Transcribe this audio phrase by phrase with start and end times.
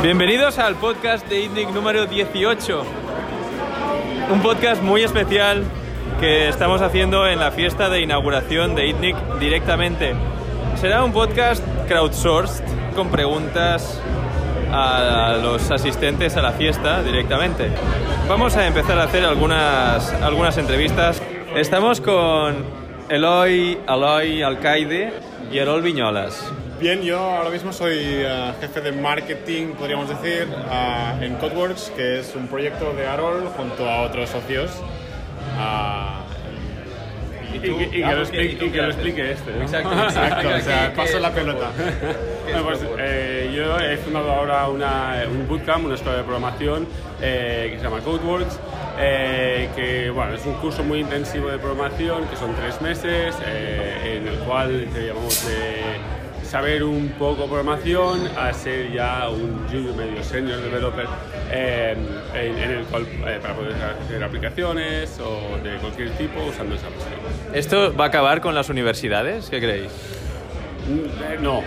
[0.00, 2.84] Bienvenidos al podcast de ITNIC número 18.
[4.30, 5.64] Un podcast muy especial
[6.20, 10.14] que estamos haciendo en la fiesta de inauguración de ITNIC directamente.
[10.76, 12.64] Será un podcast crowdsourced
[12.94, 14.00] con preguntas
[14.70, 17.68] a los asistentes a la fiesta directamente.
[18.28, 21.20] Vamos a empezar a hacer algunas, algunas entrevistas.
[21.56, 22.64] Estamos con
[23.08, 25.12] Eloy, Aloy Alcaide
[25.50, 26.52] y Erol Viñolas.
[26.80, 32.20] Bien, yo ahora mismo soy eh, jefe de marketing, podríamos decir, eh, en Codeworks, que
[32.20, 34.70] es un proyecto de Arol junto a otros socios.
[35.58, 36.14] Ah,
[37.52, 39.50] Y, que- y que Ah, lo explique, ¿y y que lo explique este.
[39.52, 39.62] ¿no?
[39.62, 39.90] Exacto.
[40.04, 41.70] Exacto, o sea, ¿Qué- paso la pelota.
[42.44, 46.86] Bueno, pues, eh, yo he fundado ahora una, un bootcamp, una escuela de programación
[47.20, 48.60] eh, que se llama Codeworks,
[49.00, 54.18] eh, que bueno, es un curso muy intensivo de programación, que son tres meses, eh,
[54.20, 55.82] en el cual te llamamos de
[56.48, 61.06] saber un poco programación a ser ya un junior medio senior developer
[61.50, 61.94] eh,
[62.34, 66.88] en, en el cual eh, para poder hacer aplicaciones o de cualquier tipo usando esa
[66.88, 67.54] versión.
[67.54, 69.50] ¿Esto va a acabar con las universidades?
[69.50, 69.90] ¿Qué creéis?
[70.88, 71.62] Mm, eh, No,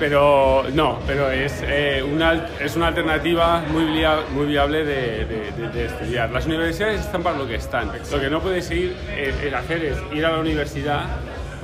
[0.00, 5.52] pero no, pero es, eh, una, es una alternativa muy, via- muy viable de, de-
[5.56, 6.30] de- de estudiar.
[6.30, 7.92] Las universidades están para lo que están.
[8.10, 11.04] Lo que no puedes ir, eh, hacer es ir a la universidad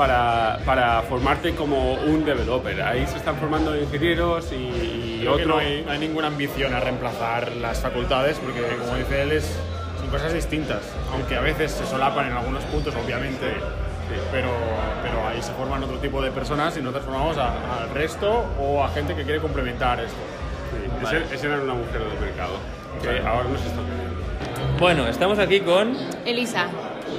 [0.01, 2.81] para, para formarte como un developer.
[2.81, 5.45] Ahí se están formando ingenieros y, y otro...
[5.45, 9.55] no hay, no hay ninguna ambición a reemplazar las facultades, porque como dice él, es,
[9.99, 10.81] son cosas distintas,
[11.13, 13.45] aunque a veces se solapan en algunos puntos, obviamente,
[14.33, 14.49] pero,
[15.03, 18.89] pero ahí se forman otro tipo de personas y nosotros formamos al resto o a
[18.89, 20.17] gente que quiere complementar esto.
[21.11, 22.55] sí, ese, ese era un agujero del mercado
[23.03, 23.83] que ahora no se está.
[24.79, 25.95] Bueno, estamos aquí con...
[26.25, 26.69] Elisa,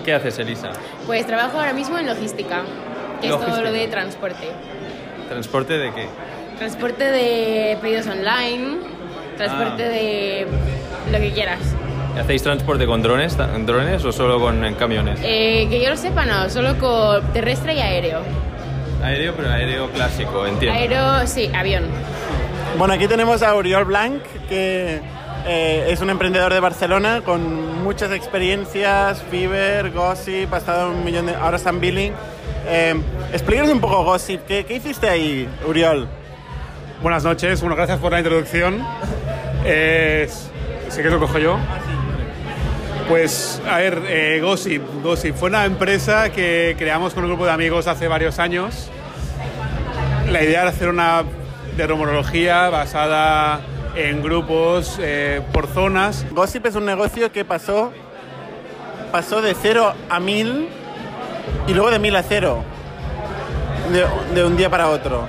[0.04, 0.72] ¿Qué haces, Elisa?
[1.06, 2.62] pues trabajo ahora mismo en logística,
[3.22, 4.50] que es todo lo de transporte.
[5.30, 6.08] ¿Transporte de qué?
[6.58, 8.78] Transporte de pedidos online,
[9.38, 9.90] transporte Ah.
[9.90, 10.48] de
[11.12, 11.60] lo que quieras.
[12.20, 15.20] ¿Hacéis transporte con drones, drones o solo con en camiones?
[15.24, 18.20] Eh, que yo lo sepa, no, solo con terrestre y aéreo.
[19.04, 20.78] Aéreo, pero aéreo clásico, entiendo.
[20.78, 21.86] Aéreo, sí, avión.
[22.78, 25.00] Bueno, aquí tenemos a Oriol Blanc, que
[25.46, 31.26] eh, es un emprendedor de Barcelona con muchas experiencias, Fiverr, Gossip, ha estado un millón
[31.26, 31.36] de...
[31.36, 32.14] ahora está en Billing.
[32.68, 32.96] Eh,
[33.72, 36.08] un poco Gossip, ¿qué, qué hiciste ahí, Uriol?
[37.02, 38.86] Buenas noches, bueno, gracias por la introducción.
[39.66, 40.30] Eh,
[40.90, 41.58] ¿Sí que lo cojo yo?
[43.08, 44.84] Pues, a ver, eh, Gossip.
[45.04, 48.90] Gossip fue una empresa que creamos con un grupo de amigos hace varios años.
[50.30, 51.24] La idea era hacer una
[51.76, 53.62] de rumorología basada
[53.96, 56.26] en grupos eh, por zonas.
[56.32, 57.92] Gossip es un negocio que pasó,
[59.12, 60.70] pasó de cero a mil
[61.68, 62.64] y luego de mil a cero,
[63.92, 65.26] de, de un día para otro.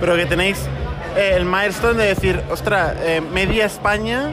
[0.00, 0.58] Pero que tenéis
[1.16, 4.30] eh, el milestone de decir, ostras, eh, media España,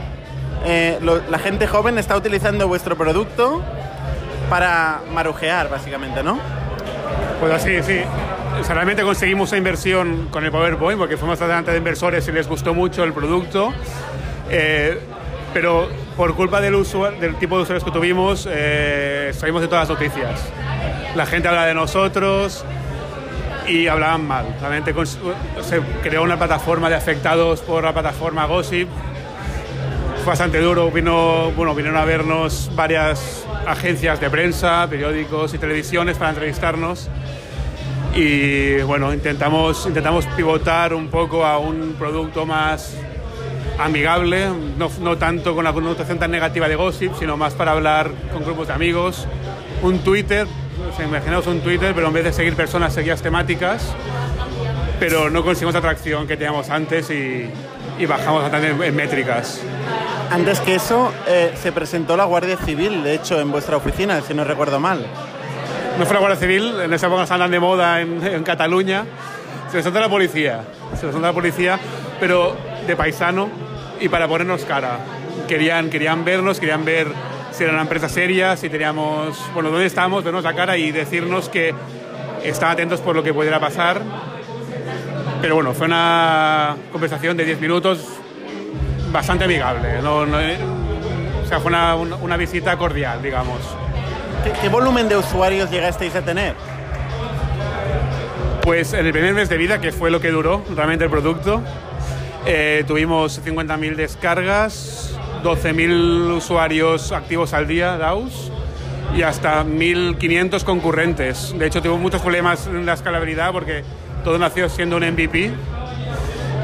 [1.01, 3.61] lo- la gente joven está utilizando vuestro producto
[4.49, 6.37] para marujear, básicamente, ¿no?
[7.39, 8.01] Pues así, sí.
[8.59, 12.31] O sea, realmente conseguimos esa inversión con el PowerPoint porque fuimos delante de inversores y
[12.31, 13.73] les gustó mucho el producto.
[14.50, 15.00] Eh,
[15.53, 19.90] pero por culpa del, usua- del tipo de usuarios que tuvimos, eh, salimos de todas
[19.90, 20.41] las noticias.
[21.16, 22.63] La gente habla de nosotros
[23.67, 24.45] y hablaban mal.
[24.59, 24.94] Realmente
[25.61, 28.88] se creó una plataforma de afectados por la plataforma Gossip.
[30.23, 30.91] Fue bastante duro.
[30.91, 37.09] Vino, bueno, vinieron a vernos varias agencias de prensa, periódicos y televisiones para entrevistarnos.
[38.13, 42.97] Y bueno, intentamos, intentamos pivotar un poco a un producto más
[43.79, 48.11] amigable, no, no tanto con la connotación tan negativa de gossip, sino más para hablar
[48.33, 49.27] con grupos de amigos.
[49.81, 53.95] Un Twitter, o imaginaos un Twitter, pero en vez de seguir personas, seguías temáticas,
[54.99, 57.49] pero no conseguimos la atracción que teníamos antes y,
[58.05, 59.61] bajamos bastante en, en métricas.
[60.31, 64.34] Antes que eso, eh, se presentó la Guardia Civil, de hecho, en vuestra oficina, si
[64.34, 65.05] no recuerdo mal.
[66.01, 69.05] No fue la Guardia Civil, en esa época estaban de moda en, en Cataluña.
[69.67, 70.63] Se presentó la policía,
[70.95, 71.77] se presentó la policía,
[72.19, 72.57] pero
[72.87, 73.47] de paisano
[73.99, 74.97] y para ponernos cara.
[75.47, 77.05] Querían, querían vernos, querían ver
[77.51, 81.49] si era una empresa seria, si teníamos, bueno, dónde estábamos, vernos la cara y decirnos
[81.49, 81.71] que
[82.43, 84.01] estaban atentos por lo que pudiera pasar.
[85.39, 88.07] Pero bueno, fue una conversación de 10 minutos
[89.11, 90.01] bastante amigable.
[90.01, 93.59] No- o sea, fue una visita cordial, digamos.
[94.43, 96.55] ¿Qué, qué volumen de usuarios llegasteis a tener?
[98.64, 101.61] Pues en el primer mes de vida, que fue lo que duró realmente el producto,
[102.46, 108.52] eh, tuvimos 50.000 descargas, 12.000 usuarios activos al día, DAOs,
[109.16, 111.58] y hasta 1.500 concurrentes.
[111.58, 113.84] De hecho, tuvimos muchos problemas en la escalabilidad porque
[114.23, 115.52] todo nació siendo un MVP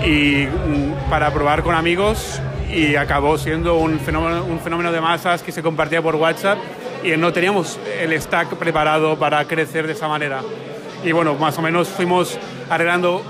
[0.06, 2.42] y mm, para probar con amigos
[2.74, 6.58] y acabó siendo un fenómeno, un fenómeno de masas que se compartía por WhatsApp
[7.14, 10.42] y no teníamos el stack preparado para crecer de esa manera.
[11.04, 12.38] Y bueno, más o menos fuimos
[12.70, 13.22] arreglando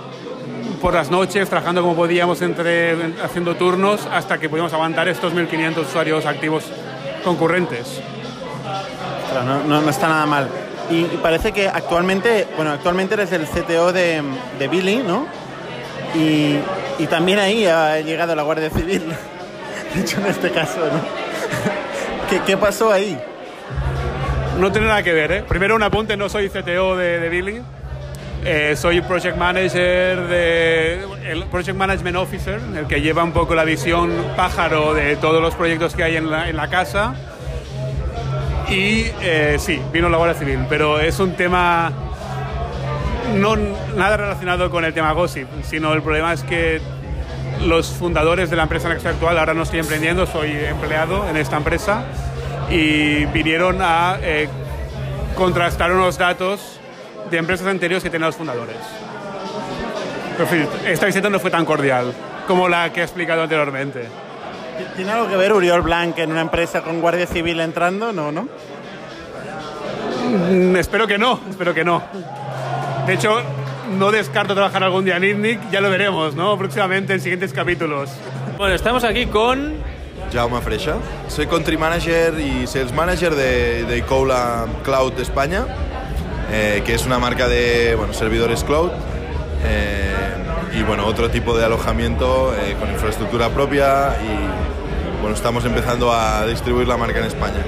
[0.82, 2.94] por las noches, trabajando como podíamos, entre,
[3.24, 6.64] haciendo turnos, hasta que pudimos aguantar estos 1.500 usuarios activos
[7.24, 8.00] concurrentes.
[9.46, 10.48] No, no- no está nada mal.
[10.90, 14.22] Y, y parece que actualmente, bueno, actualmente eres el CTO de,
[14.58, 15.28] de Billy, ¿no?
[16.16, 16.58] Y,
[17.00, 19.04] y también ahí ha llegado la Guardia Civil.
[19.94, 21.00] De hecho, en este caso, ¿no?
[22.30, 23.18] ¿Qué, qué pasó ahí?
[24.60, 25.44] No tiene nada que ver, ¿eh?
[25.48, 27.62] Primero un apunte, no soy CTO de, Billy.
[28.44, 31.06] Eh, soy Project Manager de...
[31.26, 35.54] El Project Management Officer, el que lleva un poco la visión pájaro de todos los
[35.54, 37.14] proyectos que hay en la, en la casa.
[38.70, 41.92] Y eh, sí, vino la Guardia Civil, pero es un tema
[43.36, 43.56] no
[43.96, 46.82] nada relacionado con el tema gossip, sino el problema es que
[47.66, 50.52] los fundadores de la empresa en la que estoy actual, ahora no estoy emprendiendo, soy
[50.52, 52.06] empleado en esta empresa,
[52.70, 54.48] y vinieron a eh,
[55.36, 56.80] contrastar unos datos
[57.30, 58.78] de empresas anteriores que tenían los fundadores.
[60.38, 62.14] Pero, en fin, esta visita no fue tan cordial
[62.48, 64.08] como la que he explicado anteriormente.
[64.96, 68.14] ¿Tiene algo que ver Uriol Blanc en una empresa con Guardia Civil entrando?
[68.14, 68.48] No, ¿no?
[70.28, 72.04] Mm, espero que no, espero que no.
[73.06, 73.42] De hecho,
[73.98, 76.58] no descarto trabajar algún día en ITNIC, ya lo veremos, ¿no?
[76.58, 78.12] Próximamente en siguientes capítulos.
[78.58, 79.76] Bueno, estamos aquí con
[80.32, 80.96] Jaume Freixa.
[81.28, 85.66] Soy Country Manager y Sales Manager de, de Cloud España,
[86.52, 88.92] eh, que es una marca de bueno, servidores cloud
[89.66, 90.14] eh,
[90.74, 96.46] y bueno, otro tipo de alojamiento eh, con infraestructura propia y bueno, estamos empezando a
[96.46, 97.64] distribuir la marca en España.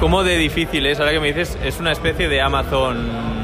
[0.00, 3.35] cómo de difícil es, ahora que me dices, es una especie de Amazon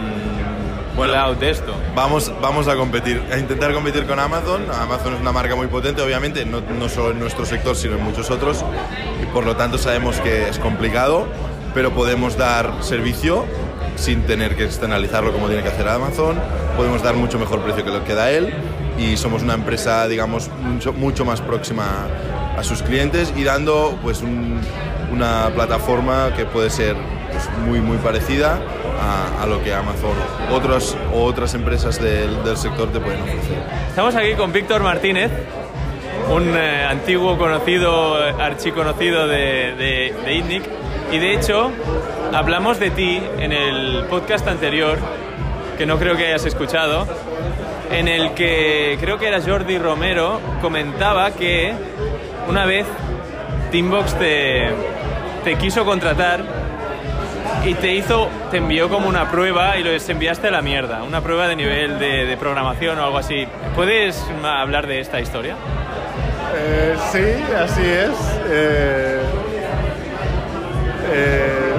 [0.97, 1.35] Bueno.
[1.35, 1.75] De esto.
[1.95, 4.65] Vamos, vamos a competir, a intentar competir con Amazon.
[4.71, 8.05] Amazon es una marca muy potente, obviamente, no, no solo en nuestro sector, sino en
[8.05, 8.65] muchos otros.
[9.23, 11.27] Y por lo tanto sabemos que es complicado,
[11.75, 13.47] pero podemos dar servicio
[13.97, 16.39] sin tener que externalizarlo como tiene que hacer Amazon.
[16.77, 18.53] Podemos dar mucho mejor precio que lo que da él.
[18.99, 22.07] Y somos una empresa, digamos, mucho, mucho más próxima
[22.59, 24.61] a sus clientes y dando pues un-
[25.11, 26.97] una plataforma que puede ser
[27.33, 28.61] pues, muy muy parecida
[29.01, 30.15] a, a lo que Amazon
[30.53, 33.63] otros o otras empresas del, del sector te pueden ofrecer.
[33.89, 35.31] Estamos aquí con Víctor Martínez,
[36.31, 40.63] un eh, antiguo conocido, eh, archiconocido de, de, de.
[41.11, 41.71] Y de hecho,
[42.33, 44.99] hablamos de ti en el podcast anterior,
[45.77, 47.07] que no creo que hayas escuchado,
[47.91, 51.75] en el que creo que era Jordi Romero, comentaba que
[52.49, 52.87] una vez
[53.71, 54.71] Teambox te,
[55.45, 56.62] te quiso contratar
[57.65, 61.21] y te hizo, te envió como una prueba y lo enviaste a la mierda, una
[61.21, 63.47] prueba de nivel de, programación o algo así.
[63.77, 65.57] ¿Puedes hablar de esta historia?
[66.57, 68.11] Eh, sí, así es.
[68.49, 69.21] Eh,
[71.13, 71.73] eh,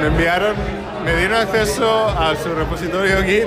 [0.00, 0.56] me enviaron,
[1.04, 3.46] me dieron acceso a su repositorio Git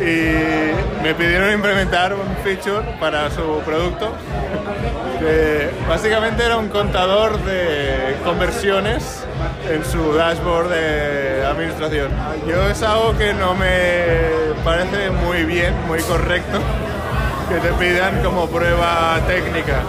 [0.00, 4.12] y me pidieron implementar un feature para su producto
[5.18, 9.21] que básicamente era un contador de conversiones
[9.70, 12.10] en su dashboard de administración.
[12.46, 16.58] Yo es algo que no me parece muy bien, muy correcto
[17.48, 19.82] que te pidan como prueba técnica.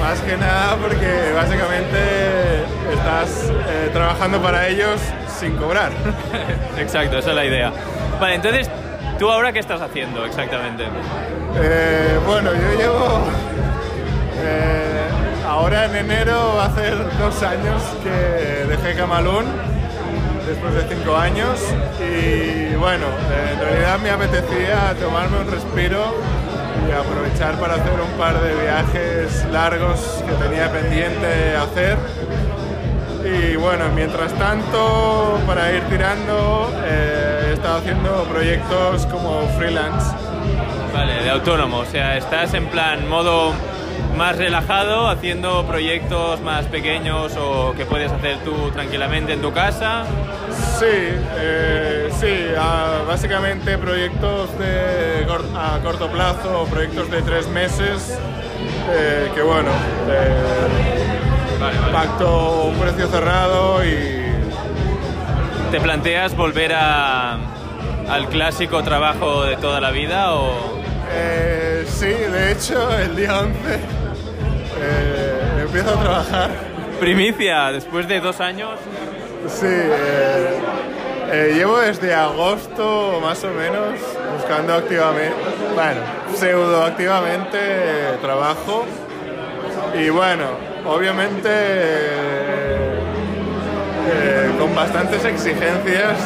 [0.00, 5.00] Más que nada porque básicamente estás eh, trabajando para ellos
[5.38, 5.92] sin cobrar.
[6.78, 7.72] Exacto, esa es la idea.
[8.20, 8.70] Vale, entonces,
[9.18, 10.84] ¿tú ahora qué estás haciendo exactamente?
[11.56, 13.20] Eh, bueno, yo llevo...
[14.42, 14.83] eh,
[15.54, 19.44] ahora en enero va a ser dos años que dejé Camalún,
[20.48, 21.60] después de cinco años,
[22.00, 23.06] y bueno,
[23.52, 26.02] en realidad me apetecía tomarme un respiro
[26.88, 31.98] y aprovechar para hacer un par de viajes largos que tenía pendiente hacer.
[33.24, 40.14] Y bueno, mientras tanto, para ir tirando, eh, he estado haciendo proyectos como freelance.
[40.92, 43.54] Vale, de autónomo, o sea, estás en plan modo
[44.16, 50.04] más relajado, haciendo proyectos más pequeños o que puedes hacer tú tranquilamente en tu casa.
[50.78, 52.34] Sí, eh, sí,
[53.06, 58.18] básicamente proyectos de a corto plazo, proyectos de tres meses,
[58.90, 59.70] eh, que bueno,
[60.08, 61.92] eh, Vale, vale.
[61.92, 64.22] pacto un precio cerrado y
[65.70, 67.32] ¿Te planteas volver a,
[68.08, 70.74] al clásico trabajo de toda la vida o...?
[71.86, 73.80] sí, de hecho el día 11 eh,
[75.74, 76.50] empiezo a trabajar.
[77.00, 78.78] Primicia, después de dos años.
[79.48, 80.60] Sí, eh,
[81.32, 83.98] eh, llevo desde agosto más o menos
[84.36, 85.34] buscando activamente,
[85.74, 86.00] bueno,
[86.32, 88.84] pseudo activamente eh, trabajo.
[89.98, 90.44] Y bueno,
[90.86, 91.48] obviamente
[94.12, 96.18] eh, con bastantes exigencias.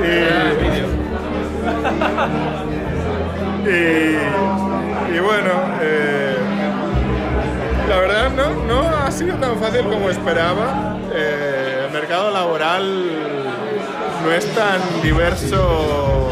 [0.00, 0.06] Y,
[3.68, 4.18] y,
[5.16, 5.50] y bueno,
[5.82, 6.33] eh,
[7.88, 10.96] la verdad no, no ha sido tan fácil como esperaba.
[11.14, 13.04] Eh, el mercado laboral
[14.24, 16.28] no es tan diverso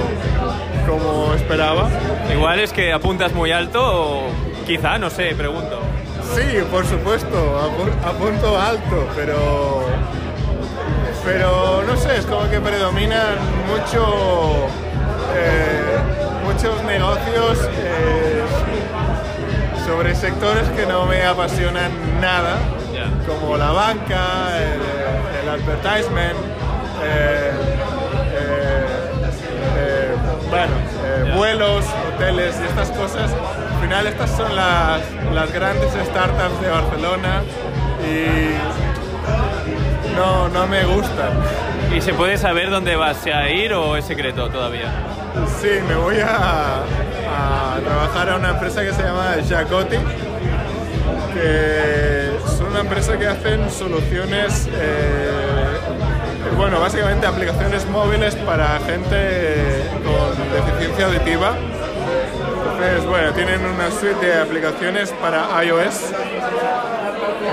[0.88, 1.88] como esperaba.
[2.32, 4.22] Igual es que apuntas muy alto o
[4.66, 5.78] quizá, no sé, pregunto.
[6.34, 9.82] Sí, por supuesto, apu- apunto alto, pero
[11.24, 13.36] pero no sé, es como que predominan
[13.68, 14.66] mucho
[15.36, 15.96] eh,
[16.44, 18.41] muchos negocios eh,
[19.86, 22.58] sobre sectores que no me apasionan nada,
[23.26, 24.80] como la banca, el,
[25.42, 26.36] el advertisement,
[27.02, 27.52] eh,
[28.32, 28.86] eh,
[29.76, 30.14] eh,
[30.50, 30.72] bueno,
[31.36, 31.84] vuelos,
[32.14, 33.30] hoteles y estas cosas.
[33.32, 35.00] Al final estas son las,
[35.32, 37.42] las grandes startups de Barcelona
[38.08, 38.54] y
[40.16, 41.32] no, no me gustan.
[41.94, 44.92] ¿Y se puede saber dónde vas a ir o es secreto todavía?
[45.60, 46.82] Sí, me voy a,
[47.32, 49.96] a trabajar a una empresa que se llama Jacotti,
[51.34, 55.30] que es una empresa que hacen soluciones, eh,
[56.56, 61.54] bueno, básicamente aplicaciones móviles para gente con deficiencia auditiva.
[62.72, 66.12] Entonces, bueno, tienen una suite de aplicaciones para iOS,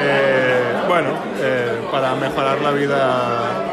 [0.02, 1.10] eh, bueno,
[1.40, 3.69] eh, para mejorar la vida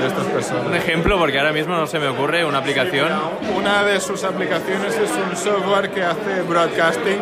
[0.00, 0.66] de estas personas.
[0.66, 3.10] Un ejemplo, porque ahora mismo no se me ocurre una aplicación.
[3.56, 7.20] Una de sus aplicaciones es un software que hace broadcasting.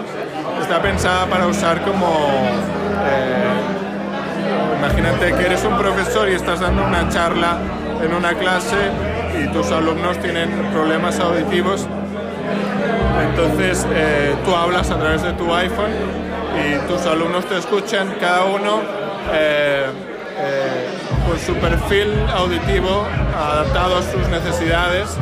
[0.60, 2.06] Está pensada para usar como...
[3.04, 3.52] eh,
[4.78, 7.58] imagínate que eres un profesor y estás dando una charla
[8.02, 8.90] en una clase
[9.40, 11.86] y tus alumnos tienen problemas auditivos.
[13.22, 15.92] Entonces eh, tú hablas a través de tu iPhone
[16.58, 18.80] y tus alumnos te escuchan cada uno
[19.32, 19.86] eh,
[20.38, 20.81] eh,
[21.38, 25.16] su perfil auditivo adaptado a sus necesidades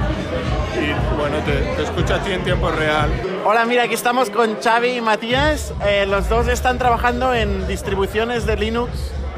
[0.75, 3.11] y bueno, te, te escucha a ti en tiempo real.
[3.45, 5.73] Hola, mira, aquí estamos con Xavi y Matías.
[5.85, 8.91] Eh, los dos están trabajando en distribuciones de Linux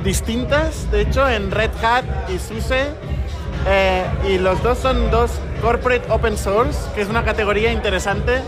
[0.05, 2.89] distintas, de hecho, en Red Hat y SUSE.
[3.67, 8.43] Eh, y los dos son dos corporate open source, que es una categoría interesante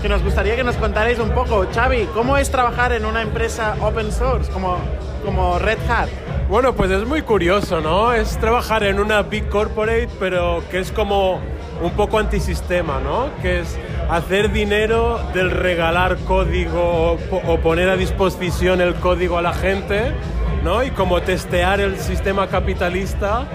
[0.00, 1.66] que nos gustaría que nos contarais un poco.
[1.74, 4.78] Xavi, ¿cómo es trabajar en una empresa open source como,
[5.24, 6.08] como Red Hat?
[6.50, 8.12] Bueno, pues es muy curioso, ¿no?
[8.12, 11.38] Es trabajar en una big corporate, pero que es como
[11.80, 13.28] un poco antisistema, ¿no?
[13.40, 13.78] Que es
[14.10, 19.52] hacer dinero del regalar código o, po- o poner a disposición el código a la
[19.52, 20.10] gente,
[20.64, 20.82] ¿no?
[20.82, 23.46] Y como testear el sistema capitalista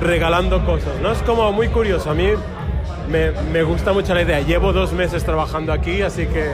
[0.00, 1.10] regalando cosas, ¿no?
[1.10, 2.08] Es como muy curioso.
[2.10, 2.28] A mí
[3.10, 4.40] me, me gusta mucho la idea.
[4.42, 6.52] Llevo dos meses trabajando aquí, así que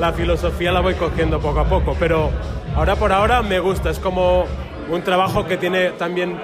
[0.00, 1.94] la filosofía la voy cogiendo poco a poco.
[2.00, 2.30] Pero
[2.74, 3.90] ahora por ahora me gusta.
[3.90, 4.46] Es como
[4.88, 6.38] un trabajo que tiene también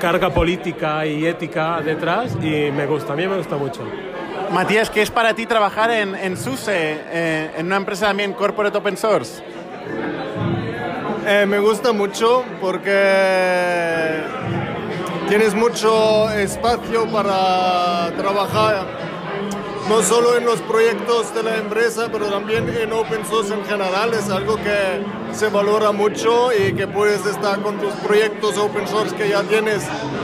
[0.00, 3.12] carga política y ética detrás y me gusta.
[3.12, 3.82] A mí me gusta mucho.
[4.52, 8.76] Matías, ¿qué es para ti trabajar en, en SUSE, eh, en una empresa también corporate
[8.76, 9.42] open source?
[11.26, 14.22] Eh, me gusta mucho porque
[15.28, 18.86] tienes mucho espacio para trabajar,
[19.90, 24.14] no solo en los proyectos de la empresa, pero también en open source en general.
[24.14, 29.16] Es algo que se valora mucho y que puedes estar con tus proyectos open source
[29.16, 29.82] que ya tienes,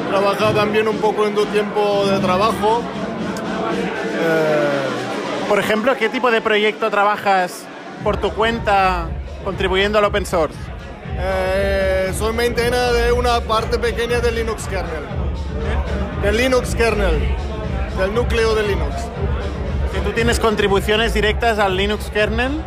[0.08, 2.80] trabajar también un poco en tu tiempo de trabajo.
[5.48, 7.64] Por ejemplo, ¿qué tipo de proyecto trabajas
[8.04, 9.08] por tu cuenta
[9.42, 10.56] contribuyendo al open source?
[11.18, 15.02] Eh, soy maintainer de una parte pequeña del Linux kernel.
[16.22, 17.34] Del Linux kernel.
[17.98, 18.94] Del núcleo de Linux.
[19.96, 22.60] ¿Que tú tienes contribuciones directas al Linux kernel?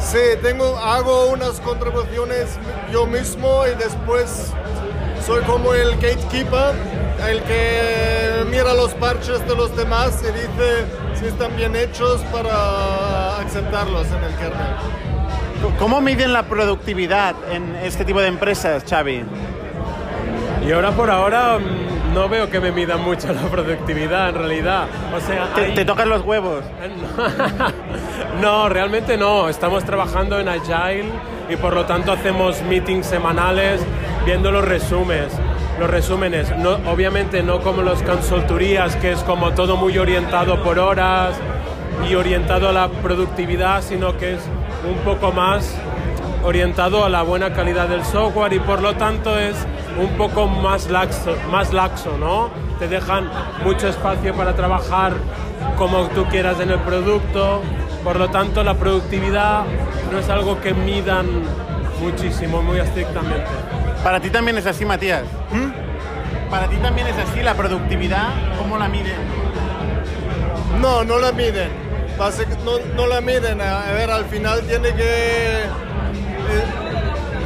[0.00, 2.58] Sí, tengo, hago unas contribuciones
[2.90, 4.52] yo mismo y después
[5.24, 6.74] soy como el gatekeeper,
[7.28, 10.84] el que mira los parches de los demás y dice
[11.14, 15.76] si están bien hechos para aceptarlos en el kernel.
[15.78, 19.22] ¿Cómo miden la productividad en este tipo de empresas, Xavi?
[20.66, 24.86] Y ahora por ahora mm, no veo que me mida mucho la productividad en realidad.
[25.14, 26.64] O sea, ¿Te, te tocan los huevos?
[28.40, 29.48] No, realmente no.
[29.48, 31.06] Estamos trabajando en Agile
[31.48, 33.80] y por lo tanto hacemos meetings semanales
[34.24, 35.32] viendo los resúmenes.
[35.80, 40.78] Los resúmenes, no, obviamente no como las consultorías, que es como todo muy orientado por
[40.78, 41.34] horas
[42.08, 44.40] y orientado a la productividad, sino que es
[44.88, 45.74] un poco más
[46.44, 49.54] orientado a la buena calidad del software y por lo tanto es
[49.98, 52.50] un poco más laxo, más laxo ¿no?
[52.78, 53.30] Te dejan
[53.64, 55.12] mucho espacio para trabajar
[55.76, 57.62] como tú quieras en el producto.
[58.04, 59.64] Por lo tanto, la productividad
[60.12, 61.26] no es algo que midan
[62.00, 63.48] muchísimo, muy estrictamente.
[64.04, 65.24] Para ti también es así, Matías.
[66.48, 68.28] Para ti también es así la productividad,
[68.58, 69.18] ¿cómo la miden?
[70.80, 71.88] No, no la miden.
[72.18, 73.60] No, no la miden.
[73.60, 75.87] A ver, al final tiene que...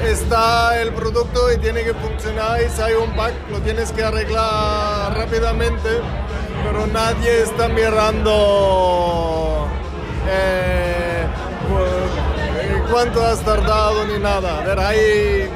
[0.04, 4.02] está el producto y tiene que funcionar y si hay un bug lo tienes que
[4.02, 6.00] arreglar rápidamente,
[6.64, 9.68] pero nadie está mirando
[10.28, 11.26] eh,
[12.90, 14.58] cuánto has tardado ni nada.
[14.58, 15.50] A ver, hay,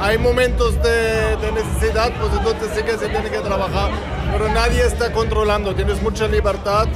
[0.00, 3.90] hay momentos de, de necesidad, pues entonces sí que se tiene que trabajar,
[4.32, 6.86] pero nadie está controlando, tienes mucha libertad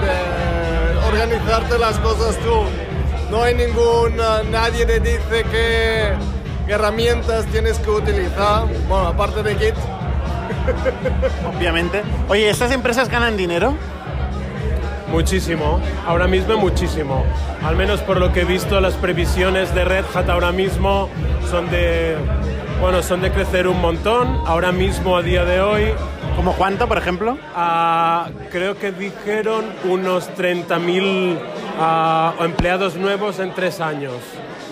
[0.00, 2.89] de organizarte las cosas tú.
[3.30, 6.12] No hay ningún, ah, nadie te dice qué
[6.66, 9.74] herramientas tienes que utilizar, bueno, aparte de Git.
[11.56, 12.02] Obviamente.
[12.28, 13.74] Oye, ¿estas empresas ganan dinero?
[15.10, 17.24] Muchísimo, ahora mismo muchísimo.
[17.64, 21.08] Al menos por lo que he visto, las previsiones de Red Hat ahora mismo
[21.50, 22.16] son de,
[22.80, 24.40] bueno, son de crecer un montón.
[24.46, 25.92] Ahora mismo, a día de hoy,
[26.36, 27.36] ¿Como cuánto, por ejemplo?
[27.54, 31.38] ah, creo que dijeron unos 30.000
[31.80, 34.14] ah, empleados nuevos en tres años.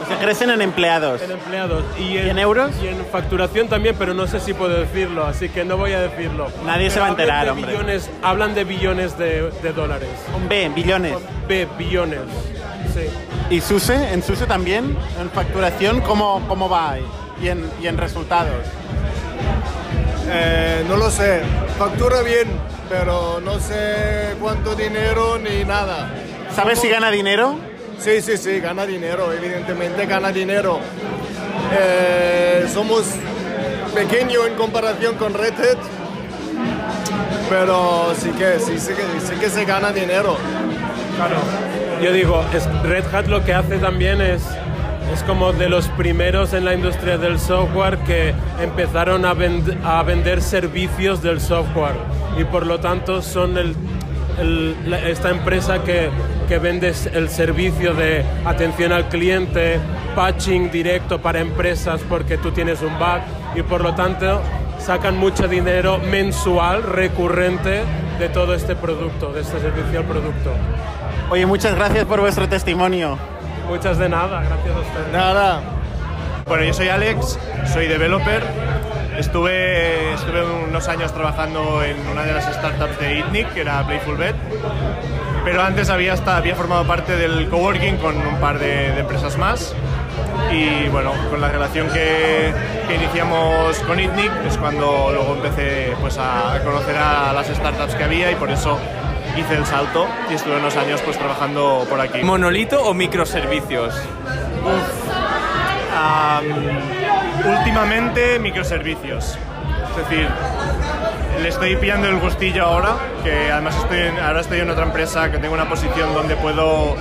[0.00, 1.20] O sea, crecen en empleados.
[1.22, 1.82] En empleados.
[1.98, 2.70] Y ¿Y en euros?
[2.80, 6.00] Y en facturación también, pero no sé si puedo decirlo, así que no voy a
[6.00, 6.48] decirlo.
[6.64, 7.72] Nadie se va a enterar, hablan de hombre.
[7.72, 10.10] Billones, hablan de billones de, de dólares.
[10.32, 11.14] Con B, billones.
[11.48, 12.20] B, billones.
[12.94, 13.08] Sí.
[13.50, 14.12] ¿Y SUSE?
[14.12, 14.96] ¿En SUSE también?
[15.20, 17.04] ¿En facturación cómo, cómo va ahí?
[17.42, 18.54] ¿Y en, y en resultados?
[20.30, 21.40] Eh, no lo sé,
[21.78, 22.48] factura bien,
[22.88, 26.10] pero no sé cuánto dinero ni nada.
[26.58, 27.54] ¿Sabes si gana dinero?
[28.00, 30.80] Sí, sí, sí, gana dinero, evidentemente gana dinero.
[31.72, 33.04] Eh, somos
[33.94, 35.78] pequeño en comparación con Red Hat,
[37.48, 40.36] pero sí que, sí, sí que, sí que se gana dinero.
[41.14, 41.36] Claro.
[42.02, 44.42] Yo digo, es, Red Hat lo que hace también es,
[45.14, 50.02] es como de los primeros en la industria del software que empezaron a, vend- a
[50.02, 51.94] vender servicios del software
[52.36, 53.76] y por lo tanto son el,
[54.40, 56.10] el- la- esta empresa que,
[56.48, 59.78] que vende el servicio de atención al cliente,
[60.14, 63.20] patching directo para empresas porque tú tienes un bug
[63.54, 64.40] y por lo tanto
[64.78, 67.82] sacan mucho dinero mensual, recurrente
[68.18, 70.52] de todo este producto, de este servicio al producto.
[71.30, 73.18] Oye, muchas gracias por vuestro testimonio.
[73.68, 75.12] Muchas de nada, gracias a ustedes.
[75.12, 75.60] Nada.
[76.46, 77.38] Bueno, yo soy Alex,
[77.72, 78.42] soy developer.
[79.18, 84.16] Estuve, estuve unos años trabajando en una de las startups de ITNIC, que era Playful
[84.16, 84.36] Bet.
[85.44, 89.36] Pero antes había, hasta, había formado parte del coworking con un par de, de empresas
[89.36, 89.74] más.
[90.52, 92.54] Y bueno, con la relación que,
[92.86, 98.04] que iniciamos con ITNIC es cuando luego empecé pues, a, conocer a las startups que
[98.04, 98.78] había y por eso
[99.36, 102.22] hice el salto y estuve unos años pues, trabajando por aquí.
[102.22, 103.94] ¿Monolito o microservicios?
[105.96, 106.97] Am,
[107.44, 109.38] últimamente microservicios.
[109.90, 110.28] Es decir,
[111.42, 115.30] le estoy pillando el gustillo ahora, que además estoy en- ahora estoy en otra empresa
[115.30, 116.96] que tengo una posición donde puedo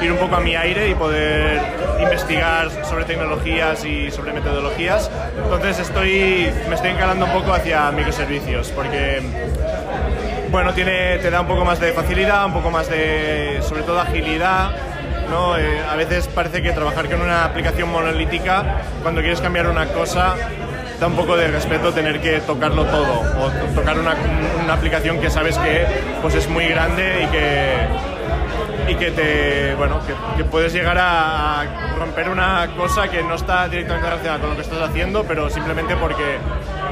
[0.00, 1.60] ir un poco a mi aire y poder
[2.02, 5.10] investigar sobre tecnologías y sobre metodologías.
[5.36, 9.22] Entonces estoy, me estoy encalando un poco hacia microservicios, porque
[10.50, 14.00] bueno, tiene, te da un poco más de facilidad, un poco más de, sobre todo,
[14.00, 14.70] agilidad.
[15.32, 20.34] Eh, a veces parece que trabajar con una aplicación monolítica, cuando quieres cambiar una cosa,
[21.00, 24.14] da un poco de respeto tener que tocarlo todo o to- tocar una,
[24.62, 25.86] una aplicación que sabes que
[26.20, 27.72] pues es muy grande y que
[28.88, 30.00] y que te bueno
[30.36, 31.64] que, puedes llegar a,
[31.98, 35.96] romper una cosa que no está directamente relacionada con lo que estás haciendo pero simplemente
[35.96, 36.38] porque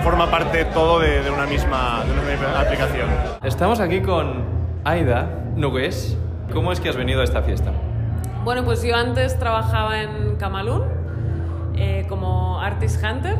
[0.02, 3.08] forma parte todo de, una misma de aplicación
[3.42, 4.44] Estamos aquí con
[4.84, 6.16] Aida Nugues.
[6.52, 7.72] ¿Cómo es que has venido a esta fiesta?
[8.44, 10.82] Bueno, pues yo antes trabajaba en Camalún
[11.76, 13.36] eh, como Artist Hunter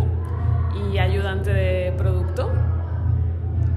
[0.93, 2.51] y ayudante de producto.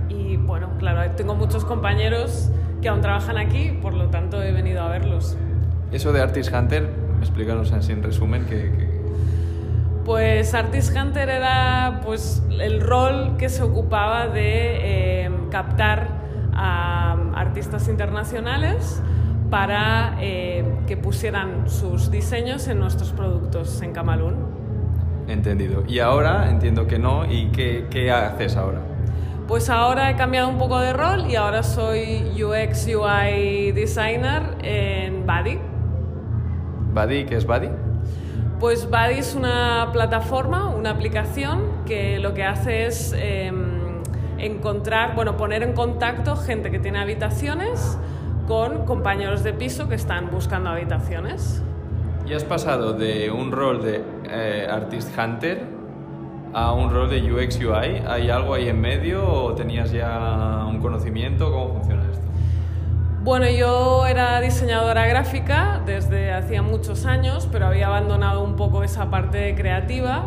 [0.10, 2.50] Y bueno, claro, tengo muchos compañeros
[2.82, 5.38] que aún trabajan aquí, por lo tanto he venido a verlos.
[5.92, 9.04] Eso de Artist Hunter, explícanos así en resumen que, que-
[10.06, 16.08] Pues Artist Hunter era pues el rol que se ocupaba de eh, captar
[16.54, 19.02] a artistas internacionales
[19.54, 24.34] para eh, que pusieran sus diseños en nuestros productos en Camalún.
[25.28, 25.84] entendido.
[25.88, 27.32] Y ahora entiendo que no.
[27.32, 28.80] ¿Y qué, qué haces ahora?
[29.48, 35.24] Pues ahora he cambiado un poco de rol y ahora soy UX UI designer en
[35.28, 35.60] Buddy.
[36.92, 37.26] ¿Buddy?
[37.26, 37.70] ¿Qué es Buddy?
[38.60, 44.02] Pues Buddy es una plataforma, una aplicación que lo que hace es em,
[44.40, 48.00] encontrar, bueno, poner en contacto gente que tiene habitaciones
[48.48, 51.62] con compañeros de piso que están buscando habitaciones.
[52.26, 55.64] ¿Y has pasado de un rol de eh, Artist Hunter
[56.54, 58.02] a un rol de UX UI?
[58.08, 61.52] ¿Hay algo ahí en medio o tenías ya un conocimiento?
[61.52, 62.24] ¿Cómo funciona esto?
[63.24, 69.10] Bueno, yo era diseñadora gráfica desde hacía muchos años, pero había abandonado un poco esa
[69.10, 70.26] parte creativa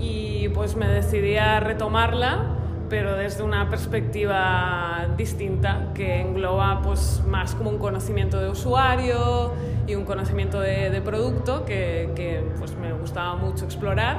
[0.00, 2.53] y pues me decidí a retomarla,
[2.94, 9.50] pero desde una perspectiva distinta que engloba pues más como un conocimiento de usuario
[9.88, 14.18] y un conocimiento de, de producto que, que, pues me gustaba mucho explorar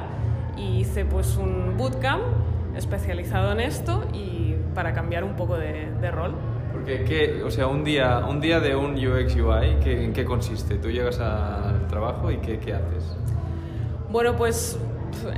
[0.58, 2.22] y hice pues un bootcamp
[2.76, 6.34] especializado en esto y para cambiar un poco de, de rol.
[6.70, 10.26] Porque, ¿qué, o sea, un día, un día de un UX UI, ¿qué, ¿en qué
[10.26, 10.74] consiste?
[10.74, 13.16] Tú llegas al trabajo y ¿qué, qué haces?
[14.10, 14.78] Bueno, pues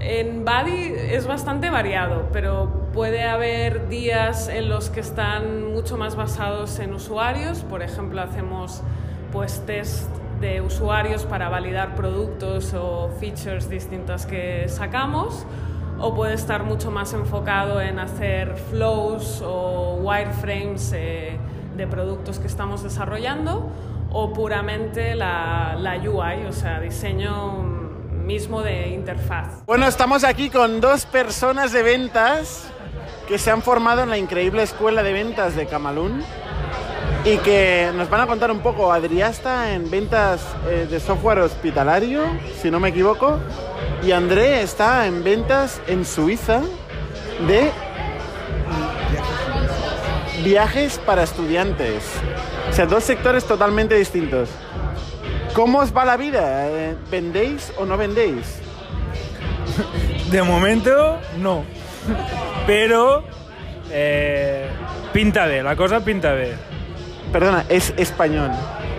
[0.01, 6.17] en Buddy es bastante variado, pero puede haber días en los que están mucho más
[6.17, 7.61] basados en usuarios.
[7.63, 8.83] Por ejemplo, hacemos
[9.33, 10.09] pues test
[10.41, 15.45] de usuarios para validar productos o features distintas que sacamos.
[16.01, 21.37] O puede estar mucho más enfocado en hacer flows o wireframes eh,
[21.77, 23.71] de productos que estamos desarrollando.
[24.11, 27.79] O puramente la, la UI, o sea, diseño
[28.25, 29.65] mismo de interfaz.
[29.67, 32.71] Bueno, estamos aquí con dos personas de ventas
[33.29, 36.25] que se han formado en la increíble escuela de ventas de Camalún
[37.27, 38.91] y que nos van a contar un poco.
[38.91, 42.23] Adrià está en ventas eh, de software hospitalario,
[42.63, 43.39] si no me equivoco,
[44.03, 46.63] y André está en ventas en Suiza
[47.47, 47.71] de
[50.43, 52.05] viajes para estudiantes.
[52.71, 54.49] O sea, dos sectores totalmente distintos.
[55.53, 56.67] ¿Cómo os va la vida?
[56.67, 58.61] Eh, ¿Vendéis o no vendéis?
[60.31, 61.78] De momento, no.
[62.67, 63.25] Pero
[63.91, 64.69] eh,
[65.13, 66.55] pinta de, la cosa pinta de.
[67.33, 68.51] Perdona, es español.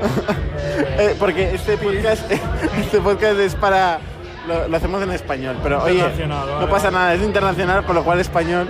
[0.97, 2.29] Eh, porque este podcast,
[2.77, 3.99] este podcast es para...
[4.47, 8.19] Lo, lo hacemos en español, pero oye, no pasa nada, es internacional, con lo cual
[8.19, 8.67] español...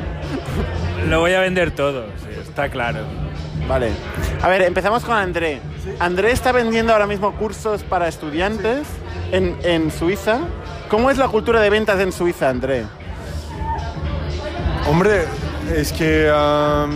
[1.08, 3.02] Lo voy a vender todo, sí, está claro.
[3.68, 3.92] Vale.
[4.42, 5.62] A ver, empezamos con André.
[6.00, 8.88] André está vendiendo ahora mismo cursos para estudiantes
[9.32, 10.40] en, en Suiza.
[10.90, 12.86] ¿Cómo es la cultura de ventas en Suiza, André?
[14.90, 15.26] Hombre,
[15.76, 16.92] es que um,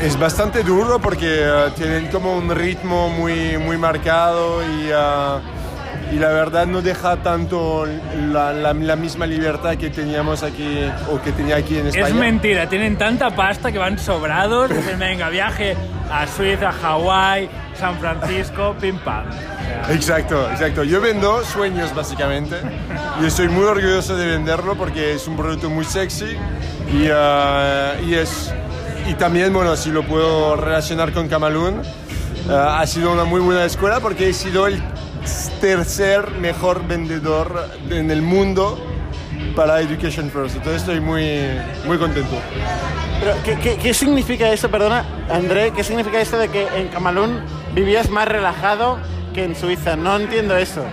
[0.00, 5.40] es bastante duro porque uh, tienen como un ritmo muy, muy marcado y, uh,
[6.14, 7.86] y la verdad no deja tanto
[8.30, 10.80] la, la- la misma libertad que teníamos aquí
[11.10, 12.08] o que tenía aquí en España.
[12.08, 14.68] Es mentira, tienen tanta pasta que van sobrados.
[14.74, 15.76] Dicen, venga, viaje
[16.12, 19.26] a Suiza, Hawái, San Francisco, pim pam.
[19.28, 20.84] O sea, Exacto, exacto.
[20.84, 22.56] Yo vendo sueños básicamente
[23.20, 26.36] y estoy muy orgulloso de venderlo porque es un producto muy sexy
[26.92, 28.52] y, uh, y es
[29.08, 31.82] y también bueno si lo puedo relacionar con Camalún
[32.48, 34.82] uh, ha sido una muy buena escuela porque he sido el
[35.60, 38.78] tercer mejor vendedor en el mundo
[39.56, 40.56] para Education First.
[40.56, 41.48] Entonces estoy muy
[41.86, 42.36] muy contento.
[43.20, 45.72] Pero, ¿qué, qué, qué significa eso, perdona, André?
[45.74, 47.40] ¿Qué significa eso de que en Camalún
[47.74, 48.98] vivías más relajado
[49.34, 49.96] que en Suiza?
[49.96, 50.84] No entiendo eso.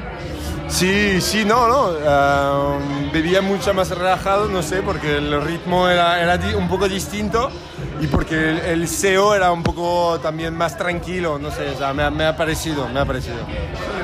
[0.67, 1.89] Sí, sí, no, no.
[2.07, 2.77] ah,
[3.11, 7.51] vivía mucho más relajado, no sé, porque el ritmo era, un poco distinto
[7.99, 11.93] y porque el, el SEO era un poco también más tranquilo, no sé, o sea,
[11.93, 13.35] me, ha- me ha parecido, me ha parecido.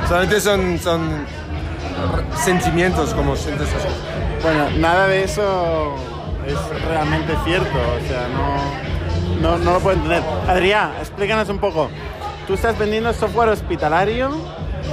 [0.10, 1.26] Solamente son, son
[2.44, 3.92] sentimientos como sientes cosas.
[4.44, 5.96] Bueno, nada de eso
[6.46, 10.22] es realmente cierto, o sea, no, no, no lo puedo entender.
[10.48, 11.90] Adrián, explícanos un poco.
[12.48, 14.32] Tú estás vendiendo software hospitalario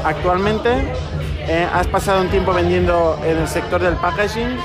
[0.05, 0.71] actualmente,
[1.47, 4.57] eh, has pasado un tiempo vendiendo en el sector del packaging,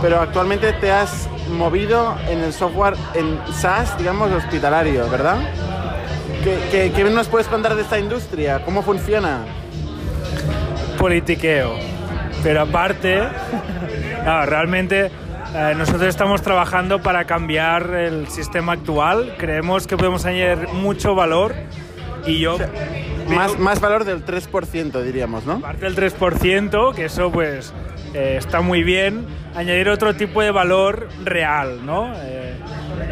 [0.00, 5.36] pero actualmente te has movido en el software en SaaS, digamos, hospitalario, ¿verdad?
[6.42, 8.64] ¿Qué, qué, qué nos puedes contar de esta industria?
[8.64, 9.44] ¿Cómo funciona?
[11.04, 11.74] politiqueo.
[12.42, 13.20] Pero aparte,
[14.24, 15.10] no, realmente
[15.54, 19.34] eh, nosotros estamos trabajando para cambiar el sistema actual.
[19.36, 21.54] Creemos que podemos añadir mucho valor
[22.26, 22.58] y yo
[23.28, 25.54] Más, más valor del 3%, diríamos, ¿no?
[25.54, 27.72] Aparte del 3%, que eso pues
[28.12, 32.12] eh, está muy bien, añadir otro tipo de valor real, ¿no?
[32.14, 32.54] Eh,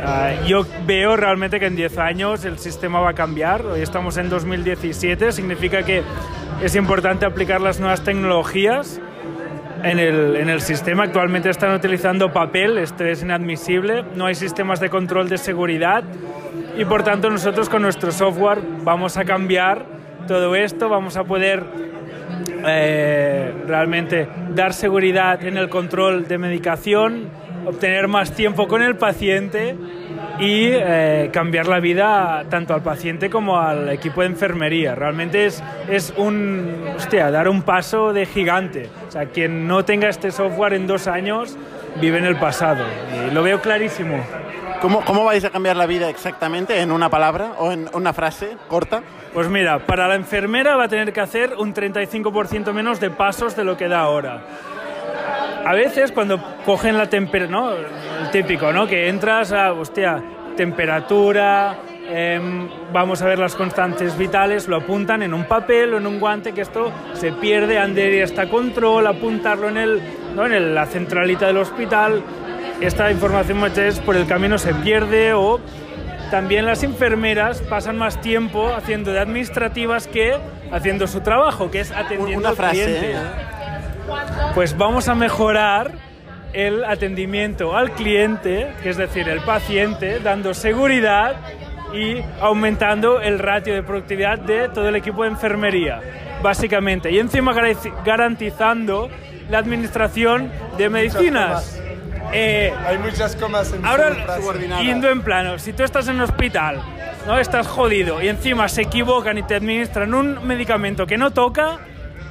[0.05, 4.17] ah, yo veo realmente que en 10 años el sistema va a cambiar, hoy estamos
[4.19, 6.03] en 2017, significa que
[6.63, 9.01] es importante aplicar las nuevas tecnologías
[9.83, 11.05] en el, en el sistema.
[11.05, 16.05] Actualmente están utilizando papel, esto es inadmisible, no hay sistemas de control de seguridad
[16.77, 19.85] y por tanto nosotros con nuestro software vamos a cambiar
[20.27, 21.65] todo esto, vamos a poder
[22.67, 27.29] eh, realmente dar seguridad en el control de medicación,
[27.67, 29.77] obtener más tiempo con el paciente
[30.39, 34.95] y eh, cambiar la vida tanto al paciente como al equipo de enfermería.
[34.95, 38.89] Realmente es, es un, hostia, dar un paso de gigante.
[39.09, 41.57] O sea, quien no tenga este software en dos años
[41.97, 42.85] vive en el pasado.
[43.15, 44.25] Y lo veo clarísimo.
[44.81, 46.81] ¿Cómo, ¿Cómo vais a cambiar la vida exactamente?
[46.81, 49.03] ¿En una palabra o en una frase corta?
[49.33, 53.55] Pues mira, para la enfermera va a tener que hacer un 35% menos de pasos
[53.55, 54.43] de lo que da ahora.
[55.65, 57.73] A veces cuando cogen la temperatura, ¿no?
[57.73, 58.87] El típico, ¿no?
[58.89, 60.21] Que entras a, hostia,
[60.57, 61.77] temperatura,
[62.15, 66.21] em, vamos a ver las constantes vitales, lo apuntan en un papel o en un
[66.21, 70.03] guante, que esto se pierde, Ander hasta control, apuntarlo en, el,
[70.35, 70.45] ¿no?
[70.47, 72.23] en el- la centralita del hospital.
[72.81, 75.61] Esta información muchas veces por el camino se pierde o
[76.31, 80.37] también las enfermeras pasan más tiempo haciendo de administrativas que
[80.73, 83.13] haciendo su trabajo, que es atendiendo Una al frase, cliente.
[83.13, 83.17] ¿eh?
[84.55, 85.93] Pues vamos a mejorar
[86.53, 91.37] el atendimiento al cliente, que es decir, el paciente, dando seguridad
[91.93, 96.01] y aumentando el ratio de productividad de todo el equipo de enfermería,
[96.43, 97.11] básicamente.
[97.11, 99.09] Y encima garanti- garantizando
[99.51, 101.79] la administración de medicinas.
[102.33, 104.17] Eh, Hay muchas comas en Ahora,
[104.81, 106.81] yendo en plano, si tú estás en un hospital,
[107.27, 107.39] ¿no?
[107.39, 111.79] Estás jodido y encima se equivocan y te administran un medicamento que no toca,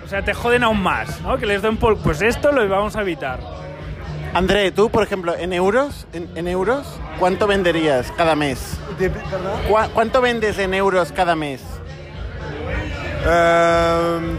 [0.03, 1.37] o sea, te joden aún más, ¿no?
[1.37, 1.97] Que les den por...
[2.01, 3.39] Pues esto lo vamos a evitar.
[4.33, 6.85] André, tú, por ejemplo, en euros, en, en euros,
[7.19, 8.77] ¿cuánto venderías cada mes?
[9.69, 11.61] ¿Cuá- ¿Cuánto vendes en euros cada mes?
[13.25, 14.37] Ehm,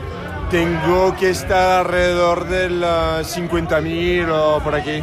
[0.50, 2.86] tengo que estar alrededor del eh,
[3.22, 5.02] 50.000 o por aquí.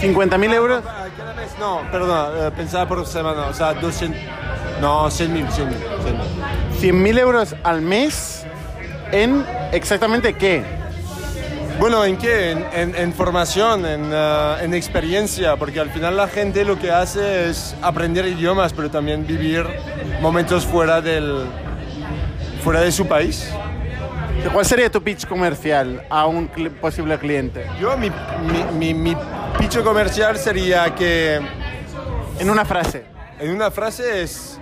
[0.00, 0.82] ¿50.000 euros?
[1.16, 4.18] Cada mes, no, perdón, eh, pensaba por semana, o sea, 200...
[4.80, 5.74] No, 100.000, 100.000.
[6.80, 8.46] 100.000 euros al mes
[9.12, 10.64] en exactamente qué?
[11.78, 12.50] Bueno, ¿en qué?
[12.50, 16.90] En, en- en formación, en, eh, en experiencia, porque al final la gente lo que
[16.90, 19.64] hace es aprender idiomas, pero también vivir
[20.20, 21.44] momentos fuera, del,
[22.64, 23.48] fuera de su país.
[24.52, 27.66] ¿Cuál sería tu pitch comercial a un cli- posible cliente?
[27.80, 29.16] Yo, mi, mi, mi, mi
[29.58, 31.40] picho comercial sería que...
[32.40, 33.04] En una frase.
[33.38, 34.58] En una frase es...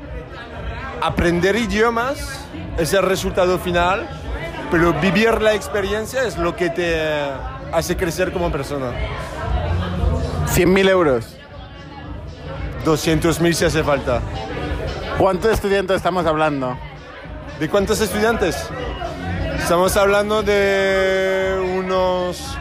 [1.01, 2.19] Aprender idiomas
[2.79, 4.09] es el resultado final,
[4.71, 7.01] pero vivir la experiencia es lo que te
[7.73, 8.93] hace crecer como persona.
[10.47, 11.37] 100.000 euros.
[12.85, 14.21] 200.000 si hace falta.
[15.19, 16.79] ¿Cuántos estudiantes estamos hablando?
[17.59, 18.57] ¿De cuántos estudiantes?
[19.59, 22.57] Estamos hablando de unos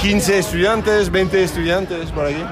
[0.00, 2.44] 15 estudiantes, 20 estudiantes por aquí.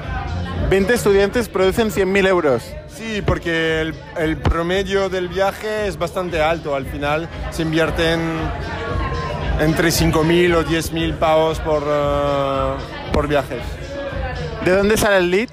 [0.69, 2.63] 20 estudiantes producen 100.000 euros.
[2.99, 6.75] Sí, porque el, el promedio del viaje es bastante alto.
[6.75, 8.19] Al final se invierten
[9.61, 12.73] entre 5.000 o 10.000 pavos por, eh,
[13.13, 13.61] por viajes.
[14.65, 15.47] ¿De dónde sale el lead?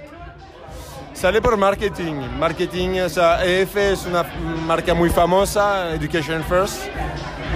[1.15, 2.15] Sale por marketing.
[2.37, 4.25] Marketing, o sea, EF es una
[4.67, 6.83] marca muy famosa, Education First.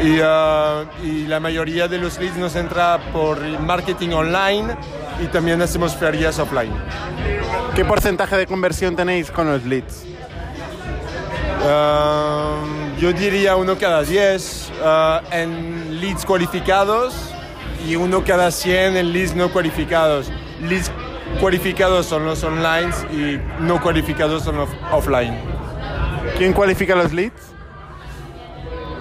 [0.04, 4.76] Y, eh, y la mayoría de los leads nos entra por marketing online
[5.22, 6.72] y también hacemos ferias offline.
[7.74, 10.04] ¿Qué porcentaje de conversión tenéis con los leads?
[11.62, 17.14] Um, yo diría uno cada 10 uh, en leads cualificados
[17.86, 20.30] y uno cada 100 en leads no cualificados.
[20.62, 20.90] Leads
[21.38, 25.38] cualificados son los online y no cualificados son los offline.
[26.38, 27.59] ¿Quién cualifica los leads?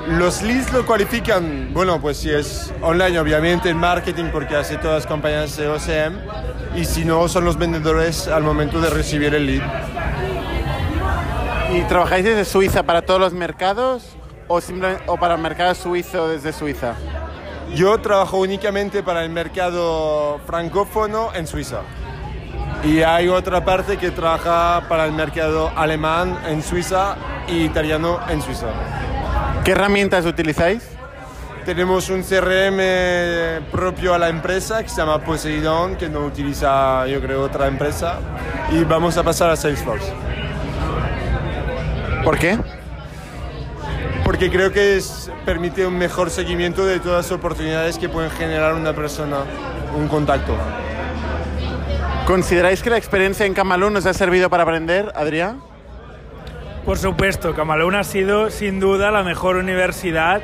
[0.08, 5.04] Los leads lo cualifican, bueno, pues si es online, obviamente en marketing, porque hace todas
[5.04, 6.20] las compañías de OCM,
[6.76, 9.64] y si no, son los vendedores al momento de recibir el lead.
[11.72, 14.04] ¿Y trabajáis desde Suiza para todos los mercados
[14.48, 16.96] o, simplemente, o para el mercado suizo desde Suiza?
[17.76, 21.82] Yo trabajo únicamente para el mercado francófono en Suiza.
[22.84, 27.16] Y hay otra parte que trabaja para el mercado alemán en Suiza
[27.48, 28.68] y italiano en Suiza.
[29.64, 30.84] ¿Qué herramientas utilizáis?
[31.66, 37.22] Tenemos un CRM propio a la empresa que se llama Poseidon, que no utiliza, yo
[37.22, 38.20] creo, otra empresa.
[38.72, 40.12] Y vamos a pasar a Salesforce.
[42.24, 42.58] ¿Por qué?
[44.24, 48.74] Porque creo que es, permite un mejor seguimiento de todas las oportunidades que pueden generar
[48.74, 49.38] una persona,
[49.96, 50.56] un contacto.
[52.26, 55.69] ¿Consideráis que la experiencia en Camalún nos ha servido para aprender, Adrián?
[56.86, 60.42] Por supuesto, Camalún ha sido sin duda la mejor universidad.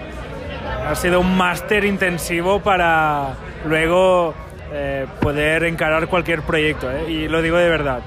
[0.88, 3.34] Ha sido un máster intensivo para
[3.66, 4.34] luego
[4.72, 6.92] eh, poder encarar cualquier proyecto.
[6.92, 7.10] ¿eh?
[7.10, 8.02] Y lo digo de verdad.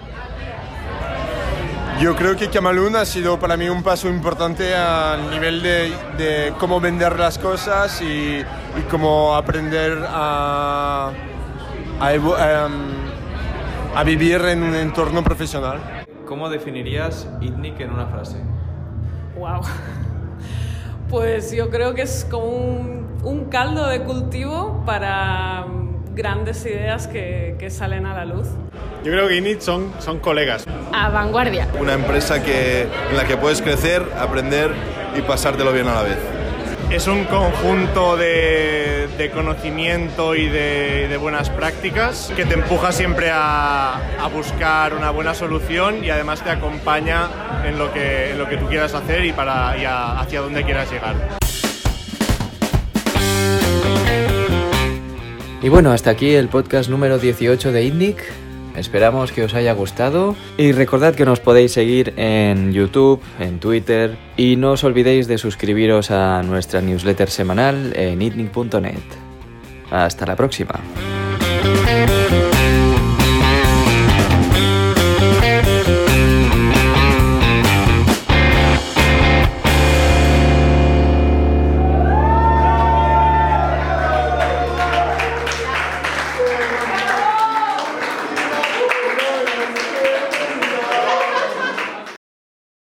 [2.00, 6.80] Yo creo que Camalún ha sido para mí un paso importante al nivel de, cómo
[6.80, 8.44] vender las cosas y,
[8.88, 11.10] cómo aprender a,
[12.00, 12.22] a em,
[13.96, 15.97] a vivir en un entorno profesional.
[16.28, 18.36] ¿Cómo definirías ITNIC en una frase?
[19.38, 19.62] Wow.
[21.08, 25.64] Pues yo creo que es como un, un caldo de cultivo para
[26.14, 28.46] grandes ideas que, que, salen a la luz.
[29.04, 30.66] Yo creo que INIT son, son colegas.
[30.92, 31.66] A vanguardia.
[31.80, 34.70] Una empresa que, en la que puedes crecer, aprender
[35.16, 36.18] y pasártelo bien a la vez.
[36.90, 44.00] Es un conjunto de, conocimiento y de, buenas prácticas que te empuja siempre a,
[44.34, 47.28] buscar una buena solución y además te acompaña
[47.66, 49.72] en lo que, en lo que tú quieras hacer y, para,
[50.20, 51.38] hacia dónde quieras llegar.
[55.60, 58.47] Y bueno, hasta aquí el podcast número 18 de ITNIC.
[58.78, 64.16] Esperamos que os haya gustado y recordad que nos podéis seguir en YouTube, en Twitter
[64.36, 69.02] y no os olvidéis de suscribiros a nuestra newsletter semanal en itnic.net.
[69.90, 70.80] Hasta la próxima.